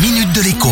minute 0.00 0.32
de 0.32 0.42
l'écho. 0.42 0.68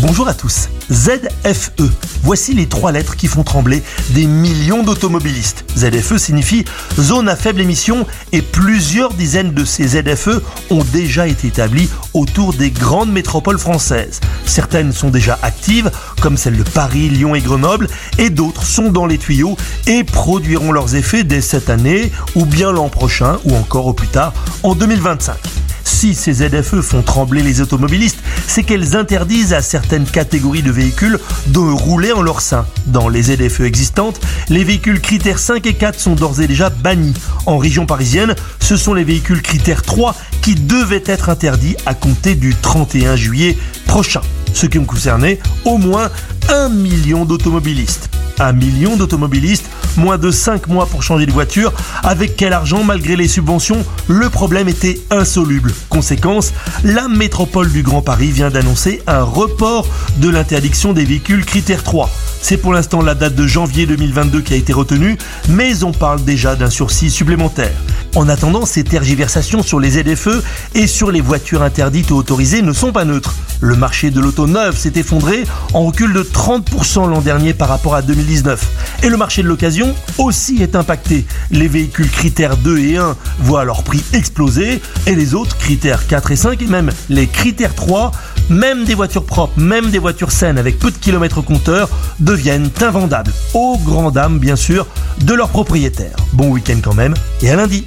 Bonjour 0.00 0.26
à 0.26 0.32
tous. 0.32 0.68
ZFE. 0.90 1.82
Voici 2.22 2.54
les 2.54 2.66
trois 2.66 2.90
lettres 2.90 3.14
qui 3.16 3.26
font 3.26 3.42
trembler 3.42 3.82
des 4.10 4.26
millions 4.26 4.82
d'automobilistes. 4.82 5.64
ZFE 5.76 6.16
signifie 6.16 6.64
zone 6.98 7.28
à 7.28 7.36
faible 7.36 7.60
émission 7.60 8.06
et 8.32 8.40
plusieurs 8.40 9.12
dizaines 9.12 9.52
de 9.52 9.64
ces 9.66 9.88
ZFE 9.88 10.40
ont 10.70 10.84
déjà 10.92 11.26
été 11.26 11.48
établies 11.48 11.90
autour 12.14 12.54
des 12.54 12.70
grandes 12.70 13.12
métropoles 13.12 13.58
françaises. 13.58 14.20
Certaines 14.46 14.92
sont 14.92 15.10
déjà 15.10 15.38
actives, 15.42 15.90
comme 16.22 16.38
celles 16.38 16.56
de 16.56 16.62
Paris, 16.62 17.10
Lyon 17.10 17.34
et 17.34 17.40
Grenoble, 17.42 17.88
et 18.16 18.30
d'autres 18.30 18.64
sont 18.64 18.90
dans 18.90 19.06
les 19.06 19.18
tuyaux 19.18 19.56
et 19.86 20.04
produiront 20.04 20.72
leurs 20.72 20.94
effets 20.94 21.24
dès 21.24 21.42
cette 21.42 21.68
année, 21.68 22.10
ou 22.34 22.46
bien 22.46 22.72
l'an 22.72 22.88
prochain, 22.88 23.38
ou 23.44 23.54
encore 23.54 23.86
au 23.86 23.92
plus 23.92 24.08
tard, 24.08 24.32
en 24.62 24.74
2025 24.74 25.55
si 25.96 26.14
ces 26.14 26.34
ZFE 26.34 26.82
font 26.82 27.00
trembler 27.00 27.42
les 27.42 27.62
automobilistes, 27.62 28.18
c'est 28.46 28.64
qu'elles 28.64 28.96
interdisent 28.96 29.54
à 29.54 29.62
certaines 29.62 30.04
catégories 30.04 30.62
de 30.62 30.70
véhicules 30.70 31.18
de 31.46 31.58
rouler 31.58 32.12
en 32.12 32.20
leur 32.20 32.42
sein. 32.42 32.66
Dans 32.86 33.08
les 33.08 33.22
ZFE 33.22 33.60
existantes, 33.60 34.20
les 34.50 34.62
véhicules 34.62 35.00
critères 35.00 35.38
5 35.38 35.64
et 35.66 35.72
4 35.72 35.98
sont 35.98 36.14
d'ores 36.14 36.42
et 36.42 36.46
déjà 36.46 36.68
bannis. 36.68 37.14
En 37.46 37.56
région 37.56 37.86
parisienne, 37.86 38.34
ce 38.60 38.76
sont 38.76 38.92
les 38.92 39.04
véhicules 39.04 39.40
critères 39.40 39.82
3 39.82 40.14
qui 40.42 40.54
devaient 40.54 41.02
être 41.06 41.30
interdits 41.30 41.76
à 41.86 41.94
compter 41.94 42.34
du 42.34 42.54
31 42.54 43.16
juillet 43.16 43.56
prochain, 43.86 44.20
ce 44.52 44.66
qui 44.66 44.78
ont 44.78 44.84
concerné 44.84 45.40
au 45.64 45.78
moins 45.78 46.10
un 46.50 46.68
million 46.68 47.24
d'automobilistes. 47.24 48.10
Un 48.38 48.52
million 48.52 48.96
d'automobilistes, 48.96 49.68
moins 49.96 50.18
de 50.18 50.30
5 50.30 50.68
mois 50.68 50.86
pour 50.86 51.02
changer 51.02 51.26
de 51.26 51.32
voiture. 51.32 51.72
Avec 52.02 52.36
quel 52.36 52.52
argent 52.52 52.84
malgré 52.84 53.16
les 53.16 53.28
subventions 53.28 53.84
Le 54.08 54.28
problème 54.28 54.68
était 54.68 55.00
insoluble. 55.10 55.72
Conséquence, 55.88 56.52
la 56.84 57.08
métropole 57.08 57.70
du 57.72 57.82
Grand 57.82 58.02
Paris 58.02 58.30
vient 58.30 58.50
d'annoncer 58.50 59.02
un 59.06 59.22
report 59.22 59.86
de 60.18 60.28
l'interdiction 60.28 60.92
des 60.92 61.04
véhicules 61.04 61.44
critère 61.44 61.82
3. 61.82 62.10
C'est 62.42 62.58
pour 62.58 62.72
l'instant 62.72 63.02
la 63.02 63.14
date 63.14 63.34
de 63.34 63.46
janvier 63.46 63.86
2022 63.86 64.40
qui 64.40 64.54
a 64.54 64.56
été 64.56 64.72
retenue, 64.72 65.18
mais 65.48 65.82
on 65.82 65.92
parle 65.92 66.22
déjà 66.24 66.54
d'un 66.54 66.70
sursis 66.70 67.10
supplémentaire. 67.10 67.74
En 68.16 68.30
attendant, 68.30 68.64
ces 68.64 68.82
tergiversations 68.82 69.62
sur 69.62 69.78
les 69.78 69.90
ZFE 69.90 70.42
et 70.74 70.86
sur 70.86 71.10
les 71.10 71.20
voitures 71.20 71.60
interdites 71.60 72.10
ou 72.10 72.14
autorisées 72.14 72.62
ne 72.62 72.72
sont 72.72 72.90
pas 72.90 73.04
neutres. 73.04 73.34
Le 73.60 73.76
marché 73.76 74.10
de 74.10 74.20
l'auto 74.20 74.46
neuve 74.46 74.74
s'est 74.74 74.92
effondré 74.96 75.44
en 75.74 75.84
recul 75.84 76.14
de 76.14 76.22
30% 76.22 77.10
l'an 77.10 77.20
dernier 77.20 77.52
par 77.52 77.68
rapport 77.68 77.94
à 77.94 78.00
2019. 78.00 79.02
Et 79.02 79.10
le 79.10 79.18
marché 79.18 79.42
de 79.42 79.48
l'occasion 79.48 79.94
aussi 80.16 80.62
est 80.62 80.76
impacté. 80.76 81.26
Les 81.50 81.68
véhicules 81.68 82.10
critères 82.10 82.56
2 82.56 82.78
et 82.78 82.96
1 82.96 83.16
voient 83.40 83.64
leur 83.64 83.82
prix 83.82 84.02
exploser 84.14 84.80
et 85.06 85.14
les 85.14 85.34
autres 85.34 85.58
critères 85.58 86.06
4 86.06 86.30
et 86.30 86.36
5 86.36 86.62
et 86.62 86.66
même 86.66 86.90
les 87.10 87.26
critères 87.26 87.74
3 87.74 88.12
même 88.48 88.84
des 88.84 88.94
voitures 88.94 89.24
propres, 89.24 89.58
même 89.58 89.90
des 89.90 89.98
voitures 89.98 90.32
saines 90.32 90.56
avec 90.56 90.78
peu 90.78 90.90
de 90.90 90.96
kilomètres 90.96 91.42
compteurs 91.42 91.88
deviennent 92.20 92.70
invendables. 92.80 93.32
Aux 93.54 93.76
grand 93.78 94.10
dames, 94.10 94.38
bien 94.38 94.56
sûr, 94.56 94.86
de 95.20 95.34
leurs 95.34 95.48
propriétaires. 95.48 96.16
Bon 96.32 96.48
week-end 96.50 96.78
quand 96.82 96.94
même, 96.94 97.14
et 97.42 97.50
à 97.50 97.56
lundi. 97.56 97.86